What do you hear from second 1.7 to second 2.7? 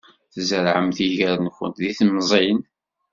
d timẓin.